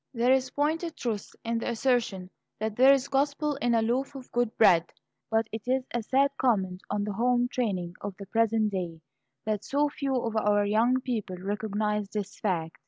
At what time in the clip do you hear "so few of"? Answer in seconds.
9.63-10.35